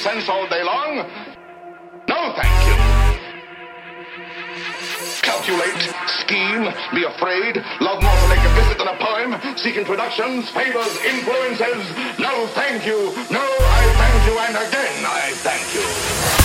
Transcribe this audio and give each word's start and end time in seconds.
incense 0.00 0.30
all 0.30 0.48
day 0.48 0.62
long? 0.62 0.96
No, 2.08 2.32
thank 2.34 2.66
you. 2.66 2.76
Calculate, 5.20 5.94
scheme, 6.06 6.72
be 6.94 7.04
afraid, 7.04 7.62
love 7.80 8.02
more 8.02 8.16
to 8.16 8.28
make 8.28 8.38
a 8.38 8.54
visit 8.54 8.78
than 8.78 8.88
a 8.88 8.96
poem, 8.96 9.58
seek 9.58 9.76
introductions, 9.76 10.48
favors, 10.48 10.96
influences. 11.04 12.18
No, 12.18 12.46
thank 12.48 12.86
you. 12.86 13.12
No, 13.30 13.44
I 13.44 13.92
thank 14.00 14.26
you, 14.26 14.38
and 14.38 14.56
again 14.56 15.04
I 15.04 15.32
thank 15.34 15.74
you. 15.74 16.39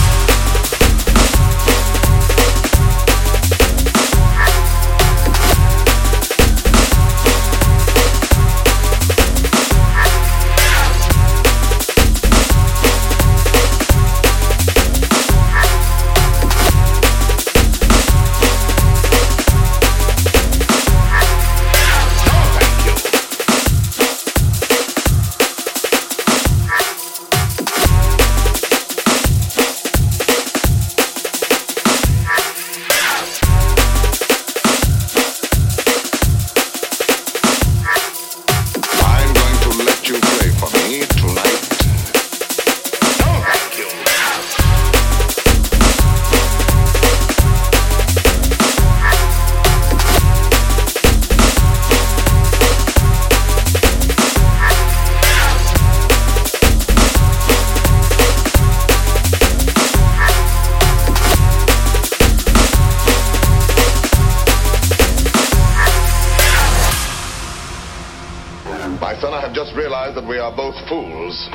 My 68.86 69.18
son, 69.20 69.34
I 69.34 69.42
have 69.42 69.54
just 69.54 69.74
realized 69.76 70.16
that 70.16 70.28
we 70.28 70.38
are 70.38 70.56
both 70.56 70.76
fools. 70.88 71.50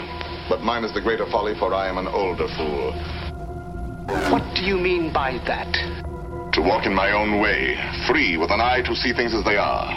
But 0.49 0.63
mine 0.63 0.83
is 0.83 0.93
the 0.93 1.01
greater 1.01 1.27
folly, 1.31 1.55
for 1.55 1.73
I 1.73 1.89
am 1.89 1.97
an 1.97 2.09
older 2.09 2.49
fool. 2.57 2.93
What 4.33 4.43
do 4.57 4.63
you 4.63 4.77
mean 4.77 5.13
by 5.13 5.39
that? 5.47 5.73
To 6.55 6.61
walk 6.61 6.87
in 6.87 6.93
my 6.93 7.13
own 7.13 7.41
way, 7.41 7.79
free, 8.09 8.37
with 8.37 8.51
an 8.51 8.61
eye 8.61 8.83
to 8.83 8.97
see 8.97 9.13
things 9.13 9.33
as 9.33 9.45
they 9.45 9.57
are. 9.57 9.95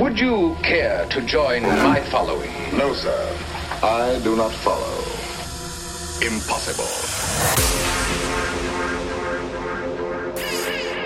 Would 0.00 0.18
you 0.18 0.56
care 0.62 1.06
to 1.10 1.20
join 1.26 1.64
my 1.64 2.00
following? 2.10 2.50
No, 2.72 2.94
sir. 2.94 3.36
I 3.82 4.18
do 4.24 4.34
not 4.34 4.52
follow. 4.52 5.04
Impossible. 6.24 6.88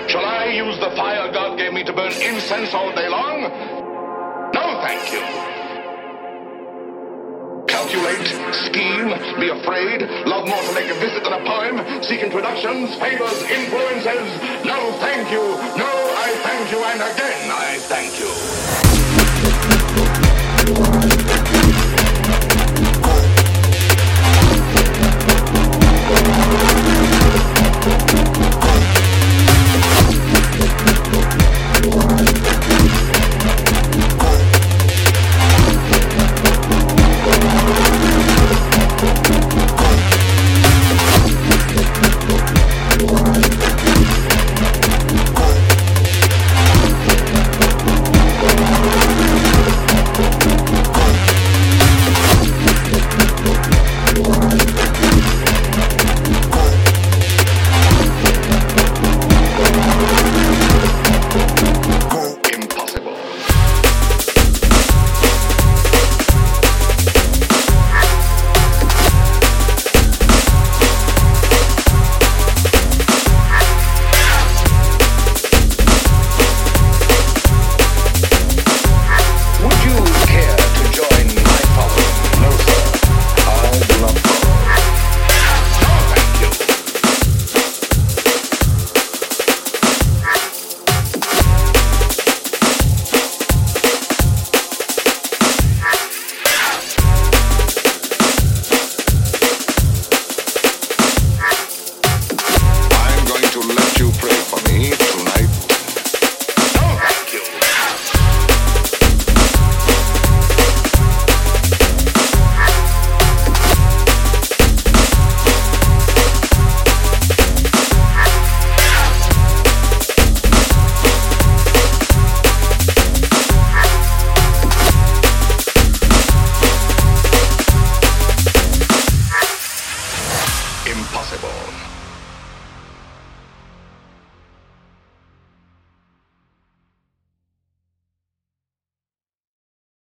Shall 0.06 0.24
I 0.24 0.52
use 0.54 0.78
the 0.78 0.94
fire 0.94 1.32
God 1.32 1.58
gave 1.58 1.72
me 1.72 1.82
to 1.82 1.92
burn 1.92 2.12
incense 2.12 2.72
all 2.74 2.94
day 2.94 3.08
long? 3.08 3.81
Thank 4.92 5.12
you. 5.14 5.24
Calculate, 7.66 8.26
scheme, 8.52 9.08
be 9.40 9.48
afraid, 9.48 10.02
love 10.26 10.46
more 10.46 10.62
to 10.62 10.72
make 10.74 10.90
a 10.90 10.94
visit 11.00 11.24
than 11.24 11.32
a 11.32 11.42
poem, 11.46 12.02
seek 12.02 12.20
introductions, 12.20 12.94
favors, 12.96 13.42
influences. 13.44 14.28
No, 14.66 14.92
thank 15.00 15.30
you. 15.30 15.40
No, 15.78 15.88
I 15.88 16.34
thank 16.44 16.70
you, 16.70 16.84
and 16.84 17.00
again 17.00 17.50
I 17.50 17.78
thank 17.88 18.20
you. 18.20 19.01